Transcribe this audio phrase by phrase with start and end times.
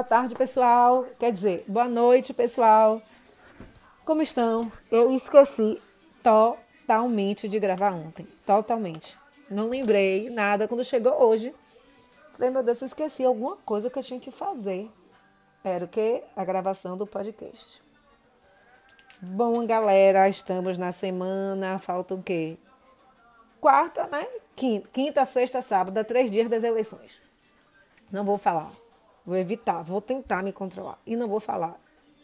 [0.00, 1.04] boa tarde, pessoal.
[1.18, 3.02] Quer dizer, boa noite, pessoal.
[4.02, 4.72] Como estão?
[4.90, 5.78] Eu esqueci
[6.22, 8.26] totalmente de gravar ontem.
[8.46, 9.18] Totalmente.
[9.50, 11.54] Não lembrei nada quando chegou hoje.
[12.32, 14.90] Falei, meu Deus, eu esqueci alguma coisa que eu tinha que fazer.
[15.62, 16.22] Era o que?
[16.34, 17.82] A gravação do podcast.
[19.20, 21.78] Bom, galera, estamos na semana.
[21.78, 22.56] Falta o quê?
[23.60, 24.26] Quarta, né?
[24.56, 27.20] Quinta, quinta sexta, sábado, três dias das eleições.
[28.10, 28.79] Não vou falar.
[29.24, 30.98] Vou evitar, vou tentar me controlar.
[31.06, 31.78] E não vou falar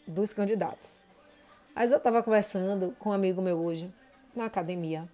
[0.07, 0.99] dos candidatos.
[1.75, 3.93] Mas eu estava conversando com um amigo meu hoje,
[4.35, 5.07] na academia.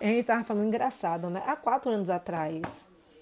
[0.00, 1.42] A gente estava falando engraçado, né?
[1.46, 2.62] Há quatro anos atrás,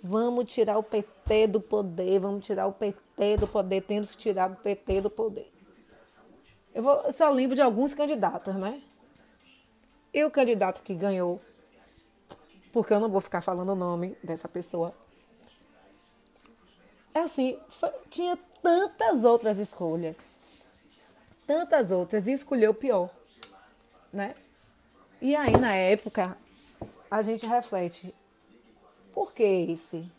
[0.02, 4.50] vamos tirar o PT do poder, vamos tirar o PT do poder, temos que tirar
[4.50, 5.50] o PT do poder.
[6.74, 8.80] Eu, vou, eu só lembro de alguns candidatos, né?
[10.12, 11.40] E o candidato que ganhou,
[12.72, 14.94] porque eu não vou ficar falando o nome dessa pessoa,
[17.20, 20.30] assim, foi, tinha tantas outras escolhas,
[21.46, 23.10] tantas outras, e escolheu o pior,
[24.12, 24.34] né?
[25.20, 26.36] E aí, na época,
[27.10, 28.14] a gente reflete,
[29.14, 30.10] por que esse?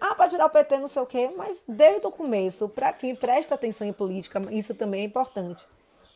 [0.00, 3.14] Ah, para tirar o PT não sei o quê, mas desde o começo, para quem
[3.14, 5.66] presta atenção em política, isso também é importante.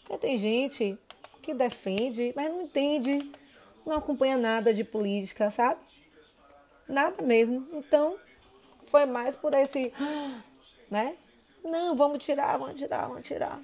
[0.01, 0.99] Porque tem gente
[1.43, 3.31] que defende, mas não entende,
[3.85, 5.81] não acompanha nada de política, sabe?
[6.89, 7.67] Nada mesmo.
[7.73, 8.17] Então,
[8.95, 9.93] foi mais por esse,
[10.89, 11.17] né?
[11.65, 13.61] Não, vamos tirar, vamos tirar, vamos tirar.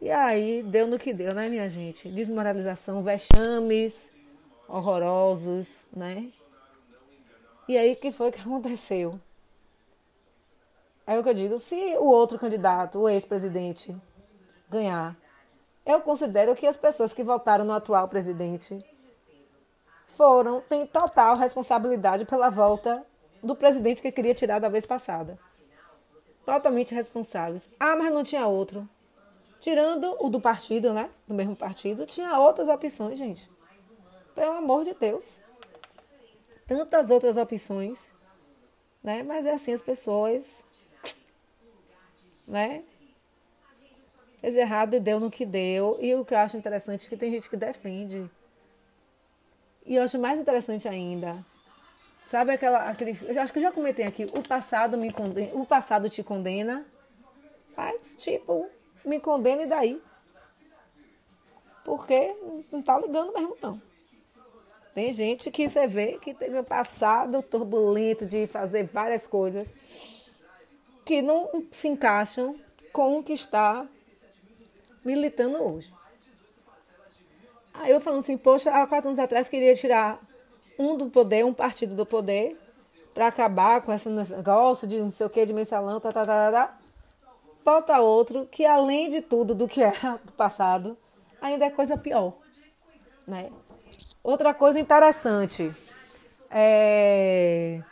[0.00, 2.08] E aí deu no que deu, né, minha gente?
[2.08, 4.10] Desmoralização, vexames
[4.68, 6.28] horrorosos, né?
[7.68, 9.20] E aí, que foi que aconteceu?
[11.06, 13.94] Aí o que eu digo, se o outro candidato, o ex-presidente,
[14.68, 15.16] ganhar,
[15.86, 18.84] eu considero que as pessoas que votaram no atual presidente
[20.16, 23.06] foram, têm total responsabilidade pela volta
[23.42, 25.38] do presidente que queria tirar da vez passada.
[26.44, 27.68] Totalmente responsáveis.
[27.78, 28.88] Ah, mas não tinha outro.
[29.60, 31.10] Tirando o do partido, né?
[31.26, 33.50] Do mesmo partido, tinha outras opções, gente.
[34.34, 35.40] Pelo amor de Deus.
[36.66, 38.06] Tantas outras opções.
[39.02, 39.22] Né?
[39.22, 40.64] Mas é assim, as pessoas.
[42.46, 42.82] Né?
[44.40, 45.98] Fez errado e deu no que deu.
[46.00, 48.30] E o que eu acho interessante é que tem gente que defende.
[49.84, 51.44] E eu acho mais interessante ainda
[52.28, 53.18] Sabe aquela, aquele.
[53.26, 54.26] Eu acho que eu já comentei aqui.
[54.34, 56.84] O passado me condena, o passado te condena.
[57.74, 58.68] Mas, tipo,
[59.02, 60.02] me condena e daí?
[61.86, 62.36] Porque
[62.70, 63.80] não tá ligando mesmo, não.
[64.92, 69.66] Tem gente que você vê que teve um passado turbulento de fazer várias coisas
[71.06, 72.60] que não se encaixam
[72.92, 73.86] com o que está
[75.02, 75.94] militando hoje.
[77.72, 80.20] Aí eu falando assim, poxa, há quatro anos atrás queria tirar
[80.78, 82.56] um do poder, um partido do poder,
[83.12, 86.50] para acabar com esse negócio de não sei o que, de mensalão, tá, tá, tá,
[86.50, 86.78] tá, tá.
[87.64, 90.96] Falta outro que, além de tudo do que era do passado,
[91.40, 92.34] ainda é coisa pior.
[93.26, 93.50] Né?
[94.22, 95.74] Outra coisa interessante
[96.50, 97.82] é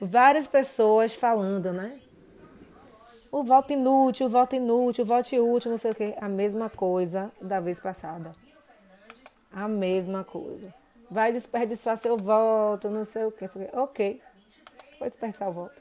[0.00, 1.98] várias pessoas falando, né?
[3.32, 6.14] O voto inútil, o voto inútil, o voto útil, não sei o quê.
[6.20, 8.34] A mesma coisa da vez passada.
[9.52, 10.72] A mesma coisa
[11.10, 13.48] vai desperdiçar seu voto, não sei o quê.
[13.72, 14.20] Ok,
[14.98, 15.80] pode desperdiçar o voto.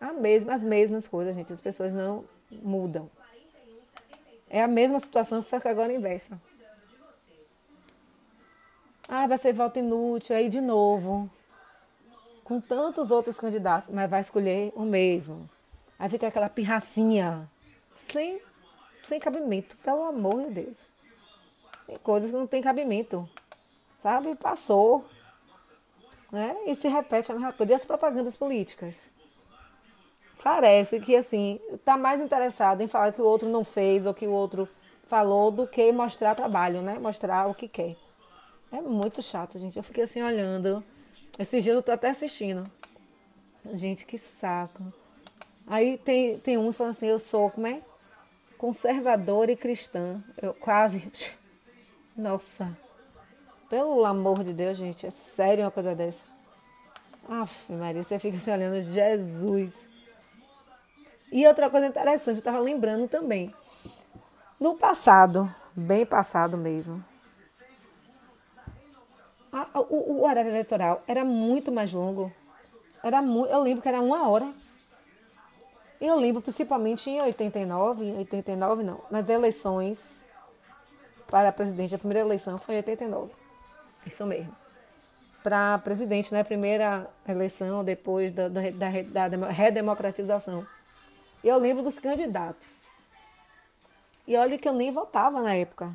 [0.00, 1.52] A mesma, as mesmas coisas, gente.
[1.52, 3.10] As pessoas não mudam.
[4.48, 6.40] É a mesma situação, só que agora inversa.
[9.08, 11.30] Ah, vai ser voto inútil, aí de novo.
[12.44, 15.48] Com tantos outros candidatos, mas vai escolher o mesmo.
[15.98, 17.48] Aí fica aquela pirracinha
[17.96, 18.40] sem,
[19.02, 20.78] sem cabimento, pelo amor de Deus.
[21.86, 23.28] Tem coisas que não tem cabimento
[24.06, 24.36] sabe?
[24.36, 25.04] Passou.
[26.30, 26.56] Né?
[26.64, 27.72] E se repete a mesma coisa.
[27.72, 29.10] E as propagandas políticas?
[30.44, 34.24] Parece que, assim, está mais interessado em falar que o outro não fez ou que
[34.24, 34.68] o outro
[35.08, 37.00] falou do que mostrar trabalho, né?
[37.00, 37.96] Mostrar o que quer.
[38.70, 39.76] É muito chato, gente.
[39.76, 40.84] Eu fiquei assim olhando.
[41.36, 42.64] Esse dia eu tô até assistindo.
[43.72, 44.84] Gente, que saco.
[45.66, 47.82] Aí tem, tem uns falando assim, eu sou, como é?
[48.56, 50.22] Conservadora e cristã.
[50.40, 51.10] Eu quase.
[52.16, 52.85] Nossa.
[53.68, 56.24] Pelo amor de Deus, gente, é sério uma coisa dessa.
[57.28, 59.88] Aff, Maria, você fica se olhando, Jesus.
[61.32, 63.52] E outra coisa interessante, eu estava lembrando também.
[64.60, 67.04] No passado, bem passado mesmo,
[69.52, 72.32] a, o, o, horário eleitoral era muito mais longo.
[73.02, 74.52] Era eu lembro que era uma hora.
[76.00, 80.26] Eu lembro principalmente em 89, 89 não, nas eleições
[81.26, 83.45] para presidente, a primeira eleição foi em 89.
[84.06, 84.54] Isso mesmo.
[85.42, 86.42] para presidente, né?
[86.42, 90.66] Primeira eleição depois da, da, da, da redemocratização.
[91.44, 92.86] Eu lembro dos candidatos.
[94.26, 95.94] E olha que eu nem votava na época.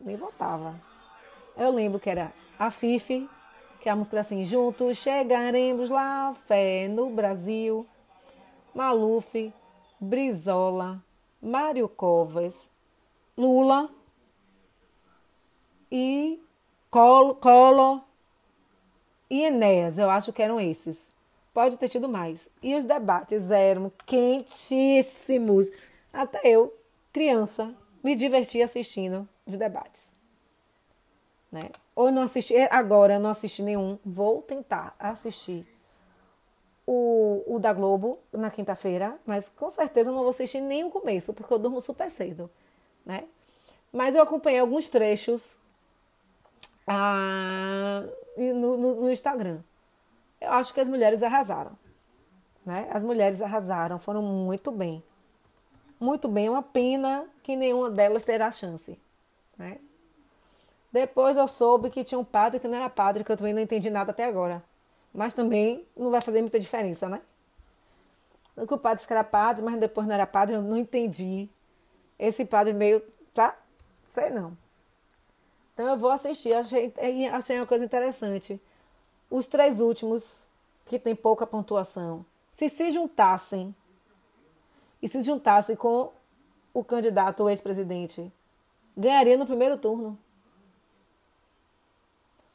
[0.00, 0.74] Nem votava.
[1.56, 3.28] Eu lembro que era a Fife,
[3.80, 7.86] que a música assim, juntos chegaremos lá, fé no Brasil.
[8.74, 9.52] Maluf,
[10.00, 11.02] Brizola,
[11.40, 12.68] Mário Covas,
[13.36, 13.90] Lula
[15.90, 16.42] e
[16.90, 18.00] Collor
[19.28, 21.08] e Enéas, eu acho que eram esses.
[21.52, 22.48] Pode ter tido mais.
[22.62, 25.68] E os debates eram quentíssimos.
[26.12, 26.72] Até eu,
[27.12, 30.14] criança, me diverti assistindo os debates.
[31.50, 31.70] Né?
[31.94, 35.66] Ou não assisti, agora eu não assisti nenhum, vou tentar assistir
[36.86, 41.32] o, o da Globo na quinta-feira, mas com certeza não vou assistir nem o começo,
[41.32, 42.50] porque eu durmo super cedo,
[43.04, 43.24] né?
[43.92, 45.58] Mas eu acompanhei alguns trechos
[46.86, 48.04] ah,
[48.36, 49.60] no, no, no Instagram.
[50.40, 51.72] Eu acho que as mulheres arrasaram,
[52.64, 52.88] né?
[52.92, 55.02] As mulheres arrasaram, foram muito bem.
[55.98, 58.98] Muito bem, uma pena que nenhuma delas terá chance,
[59.56, 59.78] né?
[60.92, 63.60] Depois eu soube que tinha um padre que não era padre, que eu também não
[63.60, 64.62] entendi nada até agora.
[65.12, 67.20] Mas também não vai fazer muita diferença, né?
[68.54, 71.48] Que o padre disse que era padre, mas depois não era padre, eu não entendi.
[72.18, 73.02] Esse padre meio,
[73.34, 73.56] tá?
[74.06, 74.56] Sei não.
[75.76, 76.90] Então eu vou assistir, achei,
[77.30, 78.58] achei uma coisa interessante.
[79.30, 80.46] Os três últimos,
[80.86, 83.74] que tem pouca pontuação, se se juntassem
[85.02, 86.10] e se juntassem com
[86.72, 88.32] o candidato, o ex-presidente,
[88.96, 90.18] ganharia no primeiro turno.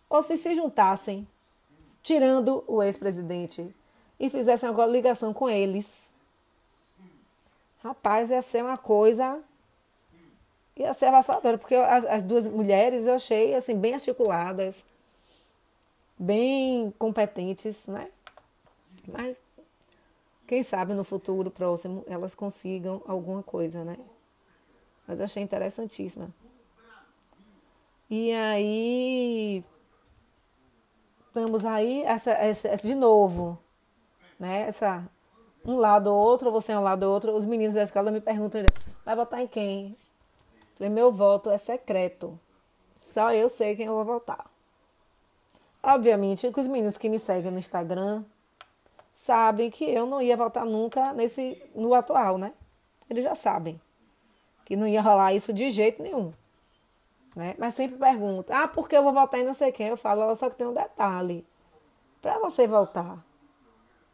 [0.09, 1.27] Ou se se juntassem
[2.01, 3.75] tirando o ex-presidente,
[4.21, 6.11] e fizessem agora ligação com eles.
[7.83, 9.41] Rapaz, ia ser uma coisa.
[10.75, 14.83] Ia ser avassaladora, porque as, as duas mulheres eu achei assim, bem articuladas,
[16.17, 18.09] bem competentes, né?
[19.07, 19.41] Mas
[20.47, 23.97] quem sabe no futuro próximo elas consigam alguma coisa, né?
[25.07, 26.29] Mas eu achei interessantíssima.
[28.09, 29.63] E aí
[31.27, 33.57] estamos aí essa, essa, de novo,
[34.39, 34.67] né?
[34.67, 35.09] Essa
[35.63, 37.33] um lado ou outro, você é um lado ou outro.
[37.33, 38.63] Os meninos da escola me perguntam,
[39.05, 39.95] vai votar em quem?
[40.81, 42.39] Falei, meu voto é secreto.
[43.03, 44.49] Só eu sei quem eu vou votar.
[45.83, 48.23] Obviamente os meninos que me seguem no Instagram
[49.13, 52.51] sabem que eu não ia votar nunca nesse no atual, né?
[53.07, 53.79] Eles já sabem
[54.65, 56.31] que não ia rolar isso de jeito nenhum.
[57.35, 57.53] Né?
[57.59, 59.85] Mas sempre pergunta, ah, por que eu vou votar em não sei quem?
[59.85, 61.45] Eu falo, só que tem um detalhe.
[62.23, 63.23] Para você votar,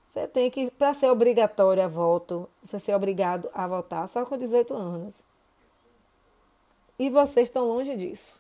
[0.06, 4.38] você tem que, para ser obrigatório a voto, você ser obrigado a votar só com
[4.38, 5.24] 18 anos.
[7.00, 8.40] E vocês estão longe disso.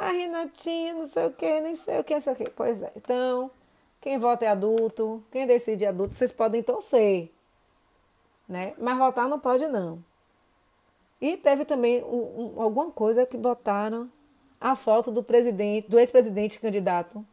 [0.00, 2.50] Ah, Renatinha, não sei o que, nem sei o que, não sei o que.
[2.50, 2.92] Pois é.
[2.94, 3.50] Então,
[4.00, 7.30] quem vota é adulto, quem decide é adulto, vocês podem torcer.
[8.48, 8.74] Né?
[8.78, 10.02] Mas votar não pode, não.
[11.20, 14.08] E teve também um, um, alguma coisa que botaram
[14.60, 17.24] a foto do presidente, do ex-presidente candidato.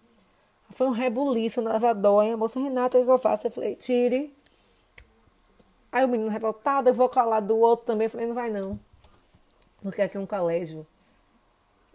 [0.72, 2.36] Foi um rebuliço na lavadonha.
[2.36, 3.46] Moça Renata, o que eu faço?
[3.46, 4.34] Eu falei, tire.
[5.92, 8.06] Aí o menino revoltado, eu vou colar do outro também.
[8.06, 8.80] Eu falei, não vai não.
[9.86, 10.84] Porque aqui é um colégio.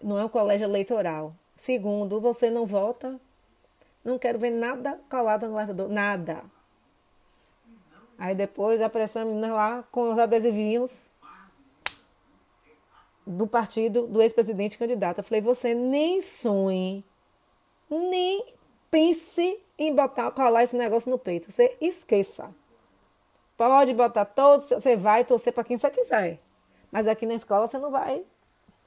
[0.00, 1.34] Não é um colégio eleitoral.
[1.56, 3.20] Segundo, você não vota.
[4.04, 5.88] Não quero ver nada colado no lavador.
[5.88, 6.44] Nada.
[8.16, 11.10] Aí depois apareceu a menina lá com os adesivinhos
[13.26, 15.18] do partido do ex-presidente candidato.
[15.18, 17.04] Eu falei, você nem sonhe,
[17.90, 18.54] nem
[18.88, 21.50] pense em botar, colar esse negócio no peito.
[21.50, 22.54] Você esqueça.
[23.56, 26.40] Pode botar todos, você vai torcer para quem você quiser.
[26.90, 28.24] Mas aqui na escola você não vai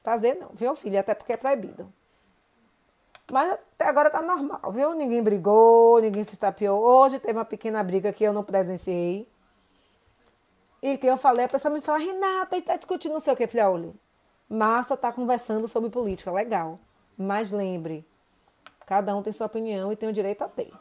[0.04, 1.00] fazer, não, viu, filha?
[1.00, 1.92] Até porque é proibido.
[3.32, 4.94] Mas até agora tá normal, viu?
[4.94, 6.82] Ninguém brigou, ninguém se estapeou.
[6.82, 9.28] Hoje teve uma pequena briga que eu não presenciei.
[10.82, 13.44] E que eu falei, a pessoa me fala, Renata, está discutindo não sei o que.
[13.44, 13.94] Eu falei, olha,
[14.50, 16.78] Massa está conversando sobre política, legal.
[17.18, 18.06] Mas lembre,
[18.86, 20.74] cada um tem sua opinião e tem o direito a ter.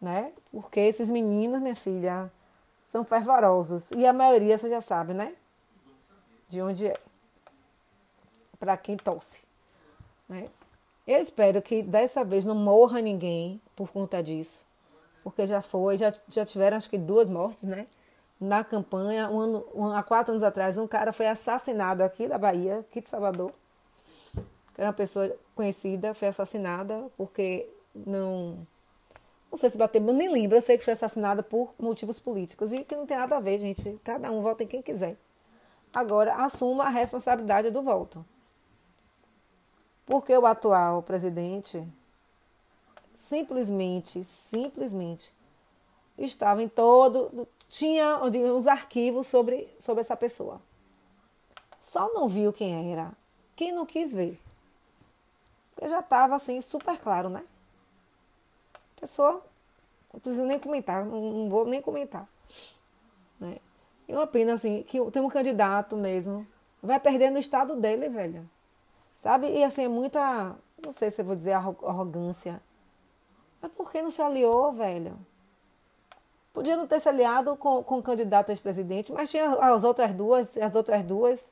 [0.00, 0.32] Né?
[0.50, 2.32] Porque esses meninos, minha filha,
[2.92, 3.90] são fervorosos.
[3.92, 5.34] E a maioria você já sabe, né?
[6.46, 6.96] De onde é.
[8.60, 9.40] Para quem torce.
[10.28, 10.46] Né?
[11.06, 14.62] Eu espero que dessa vez não morra ninguém por conta disso.
[15.24, 17.86] Porque já foi, já, já tiveram acho que duas mortes, né?
[18.38, 22.36] na campanha, um ano, um, há quatro anos atrás, um cara foi assassinado aqui da
[22.36, 23.52] Bahia, aqui de Salvador.
[24.76, 28.66] Era uma pessoa conhecida, foi assassinada porque não.
[29.52, 30.56] Não sei se bateu, nem lembro.
[30.56, 32.72] Eu sei que foi assassinada por motivos políticos.
[32.72, 34.00] E que não tem nada a ver, gente.
[34.02, 35.14] Cada um vota em quem quiser.
[35.92, 38.24] Agora, assuma a responsabilidade do voto.
[40.06, 41.86] Porque o atual presidente
[43.14, 45.30] simplesmente, simplesmente
[46.16, 50.60] estava em todo, tinha os arquivos sobre, sobre essa pessoa.
[51.80, 53.12] Só não viu quem era,
[53.54, 54.40] quem não quis ver.
[55.74, 57.44] Porque já estava assim, super claro, né?
[59.02, 59.42] Pessoa,
[60.14, 62.28] não preciso nem comentar, não, vou nem comentar.
[63.40, 63.56] Né?
[64.06, 66.46] Uma pena, assim, que tem um candidato mesmo,
[66.80, 68.48] vai perder no estado dele, velho.
[69.16, 69.48] Sabe?
[69.48, 70.54] E assim, é muita,
[70.84, 72.62] não sei se eu vou dizer arrogância.
[73.60, 75.18] Mas por que não se aliou, velho?
[76.52, 80.14] Podia não ter se aliado com, com o candidato a ex-presidente, mas tinha as outras
[80.14, 81.44] duas, as outras duas,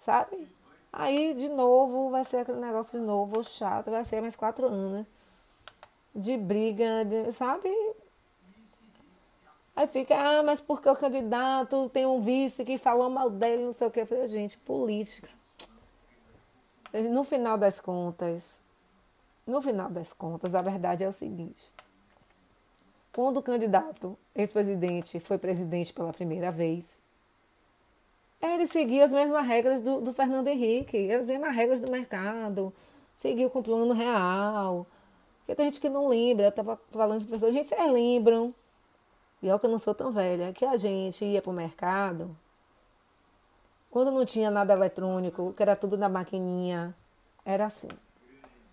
[0.00, 0.46] sabe?
[0.92, 5.06] Aí, de novo, vai ser aquele negócio de novo, chato, vai ser mais quatro anos
[6.14, 7.68] de briga, de, sabe?
[9.74, 13.72] Aí fica, ah, mas porque o candidato tem um vice que falou mal dele, não
[13.72, 14.00] sei o que.
[14.00, 15.30] Eu falei, gente, política.
[17.10, 18.60] No final das contas,
[19.46, 21.72] no final das contas, a verdade é o seguinte.
[23.14, 27.00] Quando o candidato, ex-presidente, foi presidente pela primeira vez,
[28.40, 32.72] ele seguia as mesmas regras do, do Fernando Henrique, as mesmas regras do mercado,
[33.16, 34.86] seguiu com o plano real.
[35.42, 38.54] Porque tem gente que não lembra, eu estava falando para pessoas, gente, vocês lembram
[39.42, 42.36] e olha que eu não sou tão velha, que a gente ia para o mercado,
[43.90, 46.94] quando não tinha nada eletrônico, que era tudo na maquininha,
[47.44, 47.88] era assim.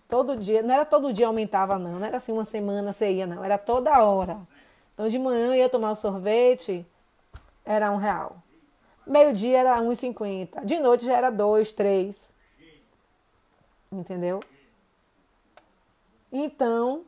[0.07, 3.27] Todo dia, não era todo dia aumentava não, não era assim uma semana você ia
[3.27, 4.39] não, era toda hora.
[4.93, 6.85] Então de manhã eu ia tomar o sorvete,
[7.65, 8.37] era um real.
[9.05, 10.63] Meio-dia era 1,50.
[10.65, 12.31] De noite já era dois, três.
[13.91, 14.39] Entendeu?
[16.31, 17.03] Então,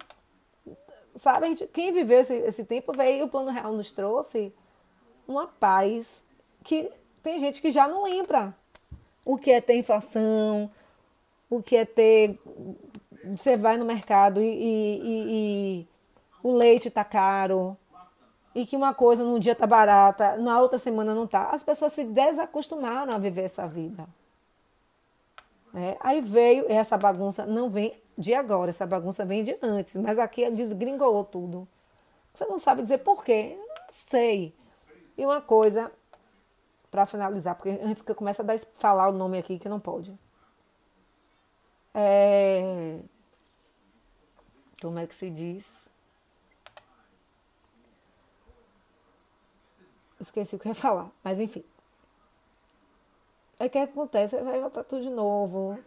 [1.15, 4.53] sabe, gente, quem viveu esse, esse tempo veio, o Plano Real nos trouxe
[5.27, 6.25] uma paz
[6.63, 8.55] que tem gente que já não lembra
[9.25, 10.71] o que é ter inflação,
[11.49, 12.39] o que é ter.
[13.35, 15.25] Você vai no mercado e, e, e,
[15.83, 15.87] e
[16.41, 17.77] o leite está caro,
[18.53, 21.49] e que uma coisa num dia está barata, na outra semana não está.
[21.49, 24.07] As pessoas se desacostumaram a viver essa vida.
[25.73, 30.19] É, aí veio essa bagunça, não vem de agora, essa bagunça vem de antes, mas
[30.19, 31.67] aqui desgringolou tudo.
[32.31, 33.57] Você não sabe dizer por quê?
[33.57, 34.55] Não sei.
[35.17, 35.91] E uma coisa,
[36.89, 39.79] para finalizar, porque antes que eu comece a dar, falar o nome aqui, que não
[39.79, 40.17] pode.
[41.93, 42.99] É...
[44.79, 45.89] Como é que se diz?
[50.19, 51.65] Esqueci o que eu ia falar, mas enfim.
[53.59, 55.77] É que acontece, vai voltar tudo de novo.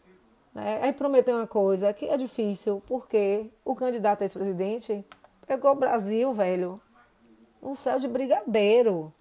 [0.54, 0.78] Né?
[0.82, 5.04] Aí prometeu uma coisa que é difícil, porque o candidato a ex-presidente
[5.46, 6.80] pegou o Brasil, velho,
[7.60, 9.12] um céu de brigadeiro.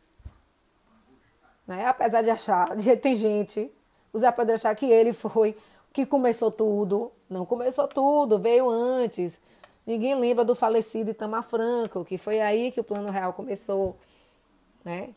[1.65, 1.85] Né?
[1.87, 3.71] Apesar de achar, de, tem gente,
[4.13, 5.57] usar para achar que ele foi
[5.91, 7.11] que começou tudo.
[7.29, 9.39] Não começou tudo, veio antes.
[9.85, 13.97] Ninguém lembra do falecido Itamar Franco, que foi aí que o Plano Real começou,
[14.83, 15.09] né?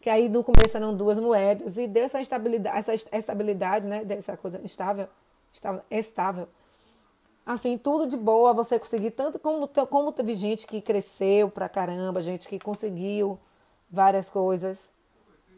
[0.00, 4.04] Que aí no começo eram duas moedas e deu essa estabilidade, essa estabilidade, né?
[4.04, 5.08] Dessa coisa estável
[5.90, 6.48] estável.
[7.46, 12.20] Assim, tudo de boa, você conseguir, tanto como, como teve gente que cresceu pra caramba,
[12.20, 13.38] gente que conseguiu
[13.90, 14.90] várias coisas.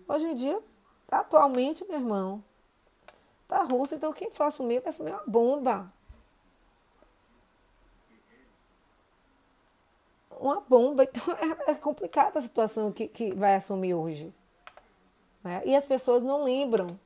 [0.09, 0.61] Hoje em dia,
[1.11, 2.43] atualmente, meu irmão,
[3.47, 5.93] tá russo, então quem for assumir vai assumir uma bomba.
[10.41, 11.23] Uma bomba, então
[11.69, 14.35] é, é complicada a situação que, que vai assumir hoje.
[15.43, 15.63] Né?
[15.65, 16.99] E as pessoas não lembram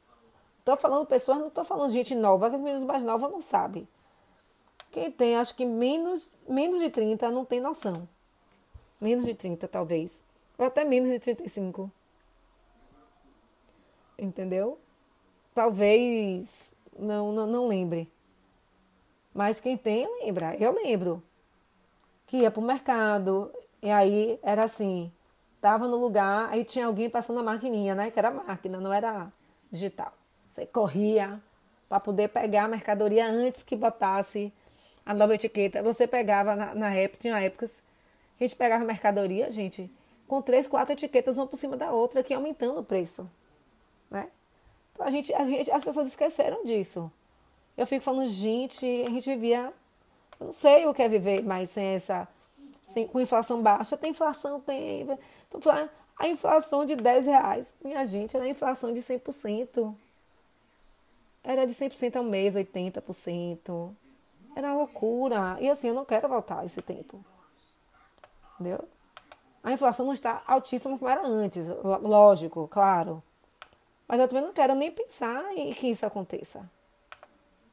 [0.61, 3.89] Estou falando pessoas, não estou falando gente nova, que as meninas mais novas não sabem.
[4.91, 8.09] Quem tem, acho que menos, menos de 30 não tem noção.
[9.01, 10.23] Menos de 30, talvez.
[10.59, 11.91] Ou até menos de 35.
[14.19, 14.79] Entendeu?
[15.55, 18.11] Talvez não, não, não lembre.
[19.33, 20.55] Mas quem tem, lembra.
[20.57, 21.23] Eu lembro.
[22.27, 23.51] Que ia pro mercado.
[23.81, 25.11] E aí era assim.
[25.61, 28.11] Tava no lugar, aí tinha alguém passando a maquininha, né?
[28.11, 29.33] Que era máquina, não era
[29.71, 30.13] digital.
[30.51, 31.41] Você corria
[31.89, 34.53] para poder pegar a mercadoria antes que botasse
[35.07, 35.83] a nova etiqueta.
[35.83, 37.83] Você pegava na, na época, tinha épocas
[38.37, 39.91] que a gente pegava mercadoria, gente,
[40.27, 43.31] com três, quatro etiquetas uma por cima da outra, que aumentando o preço.
[44.11, 44.29] Né?
[44.93, 47.11] Então a gente, a gente, as pessoas esqueceram disso.
[47.77, 49.73] Eu fico falando, gente, a gente vivia.
[50.39, 52.27] Eu não sei o que é viver mais sem essa.
[52.83, 53.97] Sem, com inflação baixa.
[53.97, 55.07] Tem inflação, tem.
[55.49, 55.89] Então,
[56.19, 57.75] a inflação de 10 reais.
[57.83, 59.95] Minha gente, era a inflação de 100%
[61.43, 63.95] era de 100% ao mês, 80%.
[64.55, 65.57] Era loucura.
[65.61, 67.25] E assim, eu não quero voltar esse tempo.
[68.55, 68.87] Entendeu?
[69.63, 71.67] A inflação não está altíssima como era antes,
[72.03, 73.23] lógico, claro.
[74.09, 76.69] Mas eu também não quero nem pensar em que isso aconteça.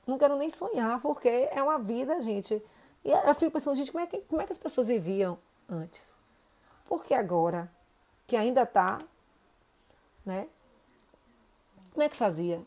[0.06, 2.62] Não quero nem sonhar, porque é uma vida, gente.
[3.04, 5.38] E eu fico pensando, gente, como é que, como é que as pessoas viviam
[5.70, 6.06] antes?
[6.86, 7.72] Porque agora,
[8.26, 9.00] que ainda está,
[10.26, 10.48] né?
[11.94, 12.62] Como é que fazia?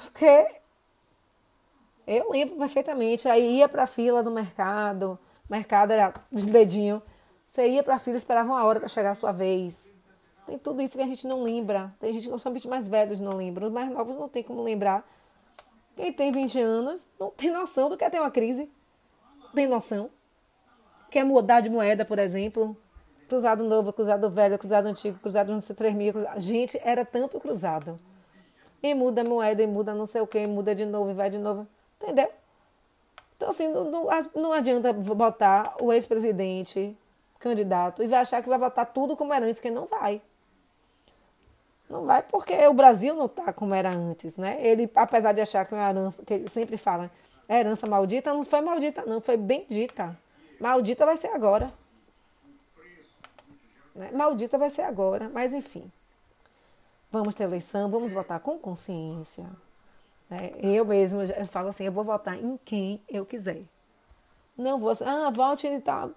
[0.00, 0.46] Porque
[2.06, 6.42] eu lembro perfeitamente, aí ia para a fila do mercado, o mercado era de
[7.46, 9.90] você ia para a fila, esperava uma hora para chegar a sua vez.
[10.46, 11.92] Tem tudo isso que a gente não lembra.
[11.98, 13.66] Tem gente, principalmente mais velhos, não lembram.
[13.66, 15.04] Os mais novos não tem como lembrar.
[15.96, 18.70] Quem tem 20 anos não tem noção do que é ter uma crise.
[19.52, 20.10] Tem noção.
[21.10, 22.76] Quer mudar de moeda, por exemplo.
[23.28, 26.12] Cruzado novo, cruzado velho, cruzado antigo, cruzado não sei, 3 mil.
[26.12, 26.40] Cruzado.
[26.40, 27.96] Gente, era tanto cruzado.
[28.82, 31.28] E muda a moeda, e muda não sei o que, muda de novo, e vai
[31.28, 31.66] de novo.
[32.00, 32.30] Entendeu?
[33.36, 36.96] Então, assim, não, não, não adianta botar o ex-presidente
[37.38, 40.20] candidato e vai achar que vai votar tudo como era antes, que não vai.
[41.88, 44.58] Não vai porque o Brasil não está como era antes, né?
[44.60, 47.10] Ele, apesar de achar que é uma herança, que ele sempre fala,
[47.48, 50.16] é herança maldita, não foi maldita, não, foi bendita.
[50.60, 51.72] Maldita vai ser agora.
[53.94, 54.10] Né?
[54.12, 55.90] Maldita vai ser agora, mas enfim.
[57.10, 59.50] Vamos ter eleição, vamos votar com consciência.
[60.28, 60.52] Né?
[60.62, 63.64] Eu mesmo eu falo assim, eu vou votar em quem eu quiser.
[64.56, 66.10] Não vou assim, ah, vote em tal.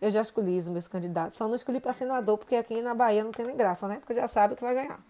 [0.00, 1.36] Eu já escolhi os meus candidatos.
[1.36, 3.96] Só não escolhi para senador, porque aqui na Bahia não tem nem graça, né?
[3.96, 5.00] Porque já sabe que vai ganhar.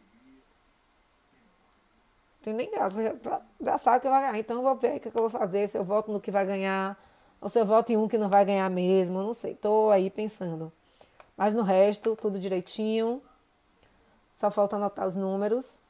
[2.42, 4.38] Tem nem graça, já, já sabe que vai ganhar.
[4.38, 6.46] Então eu vou ver o que eu vou fazer, se eu voto no que vai
[6.46, 6.96] ganhar,
[7.40, 9.22] ou se eu voto em um que não vai ganhar mesmo.
[9.22, 9.52] Não sei.
[9.52, 10.70] Estou aí pensando.
[11.36, 13.22] Mas no resto, tudo direitinho.
[14.36, 15.80] Só falta anotar os números.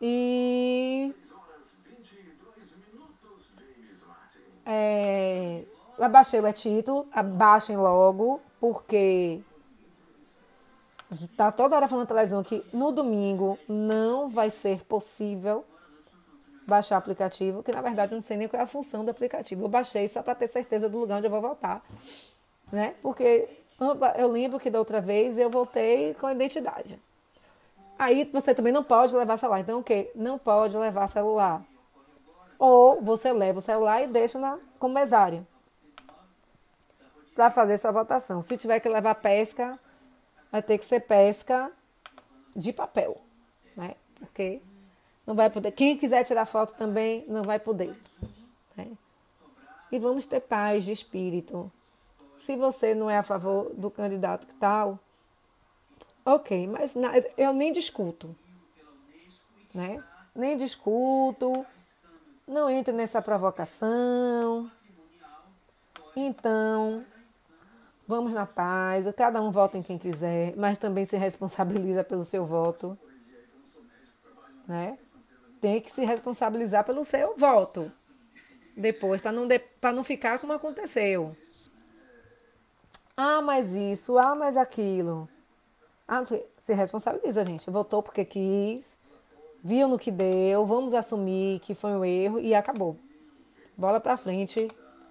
[0.00, 1.14] E.
[4.64, 5.64] É,
[6.00, 9.40] abaixei o título, abaixem logo, porque
[11.10, 15.64] está toda hora falando na televisão que no domingo não vai ser possível
[16.66, 19.10] baixar o aplicativo, que na verdade eu não sei nem qual é a função do
[19.10, 19.64] aplicativo.
[19.64, 21.84] Eu baixei só para ter certeza do lugar onde eu vou voltar,
[22.72, 22.94] né?
[23.02, 23.61] Porque
[24.16, 26.98] eu lembro que da outra vez eu voltei com a identidade.
[27.98, 29.60] Aí você também não pode levar celular.
[29.60, 30.10] Então o quê?
[30.14, 31.62] Não pode levar celular.
[32.58, 35.46] Ou você leva o celular e deixa na, mesário
[37.34, 38.42] para fazer sua votação.
[38.42, 39.78] Se tiver que levar pesca,
[40.50, 41.72] vai ter que ser pesca
[42.54, 43.16] de papel,
[43.76, 43.94] né?
[44.18, 44.60] Porque
[45.26, 45.72] não vai poder.
[45.72, 47.96] Quem quiser tirar foto também não vai poder.
[48.76, 48.92] Né?
[49.90, 51.70] E vamos ter paz de espírito.
[52.42, 54.98] Se você não é a favor do candidato que tal,
[56.24, 56.96] ok, mas
[57.38, 58.34] eu nem discuto,
[59.72, 60.02] né?
[60.34, 61.64] Nem discuto,
[62.44, 64.68] não entre nessa provocação.
[66.16, 67.04] Então,
[68.08, 72.44] Vamos na paz, cada um vota em quem quiser, mas também se responsabiliza pelo seu
[72.44, 72.98] voto.
[74.66, 74.98] Né?
[75.60, 77.90] Tem que se responsabilizar pelo seu voto.
[78.76, 79.60] Depois, para não, de,
[79.94, 81.36] não ficar como aconteceu.
[83.16, 85.28] Ah, mas isso, ah, mas aquilo.
[86.08, 86.22] Ah,
[86.58, 87.70] se responsabiliza, gente.
[87.70, 88.96] Votou porque quis,
[89.62, 92.96] viu no que deu, vamos assumir que foi um erro e acabou.
[93.76, 94.68] Bola para frente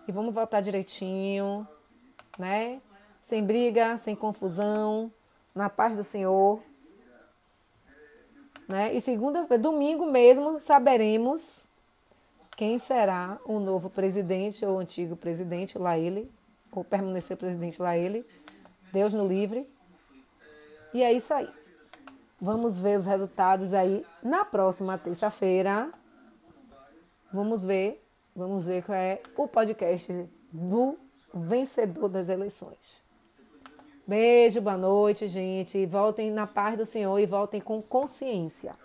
[0.08, 1.68] e vamos votar direitinho,
[2.38, 2.82] né?
[3.24, 5.12] sem briga, sem confusão,
[5.54, 6.62] na paz do Senhor.
[8.68, 8.94] Né?
[8.94, 11.70] E segunda, domingo mesmo, saberemos
[12.56, 16.30] quem será o novo presidente ou antigo presidente, lá ele,
[16.72, 18.26] ou permanecer presidente lá ele.
[18.92, 19.68] Deus no livre.
[20.94, 21.50] E é isso aí.
[22.40, 25.92] Vamos ver os resultados aí na próxima terça-feira.
[27.32, 28.04] Vamos ver,
[28.36, 30.98] vamos ver qual é o podcast do
[31.34, 33.02] vencedor das eleições.
[34.06, 35.86] Beijo, boa noite, gente.
[35.86, 38.76] Voltem na paz do Senhor e voltem com consciência.